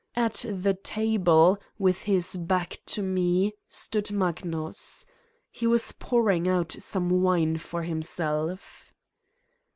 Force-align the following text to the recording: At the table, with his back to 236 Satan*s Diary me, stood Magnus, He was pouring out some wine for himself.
At 0.15 0.43
the 0.49 0.73
table, 0.73 1.59
with 1.77 2.01
his 2.09 2.35
back 2.35 2.79
to 2.87 3.01
236 3.03 3.05
Satan*s 3.05 3.29
Diary 3.29 3.51
me, 3.51 3.53
stood 3.69 4.17
Magnus, 4.17 5.05
He 5.51 5.67
was 5.67 5.91
pouring 5.91 6.47
out 6.47 6.71
some 6.79 7.21
wine 7.21 7.57
for 7.57 7.83
himself. 7.83 8.91